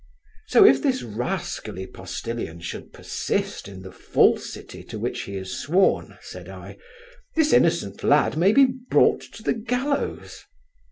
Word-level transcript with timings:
'So 0.47 0.65
if 0.65 0.81
this 0.81 1.03
rascally 1.03 1.85
postilion 1.85 2.59
should 2.59 2.91
persist 2.91 3.67
in 3.67 3.83
the 3.83 3.91
falsity 3.91 4.83
to 4.83 4.97
which 4.97 5.21
he 5.25 5.35
is 5.37 5.55
sworn 5.59 6.17
(said 6.21 6.49
I), 6.49 6.77
this 7.35 7.53
innocent 7.53 8.03
lad 8.03 8.35
may 8.35 8.51
be 8.51 8.65
brought 8.65 9.21
to 9.21 9.43
the 9.43 9.53
gallows. 9.53 10.43